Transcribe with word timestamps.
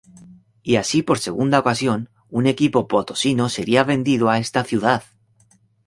Y 0.63 0.77
así 0.77 1.03
por 1.03 1.19
segunda 1.19 1.59
ocasión 1.59 2.09
un 2.31 2.47
equipo 2.47 2.87
potosino 2.87 3.49
seria 3.49 3.83
vendido 3.83 4.31
a 4.31 4.39
esta 4.39 4.63
ciudad. 4.63 5.03